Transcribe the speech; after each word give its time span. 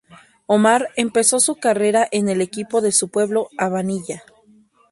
Omar 0.47 0.87
empezó 0.95 1.39
su 1.39 1.57
carrera 1.57 2.07
en 2.11 2.27
el 2.27 2.41
equipo 2.41 2.81
de 2.81 2.91
su 2.91 3.09
pueblo, 3.09 3.49
Abanilla. 3.59 4.23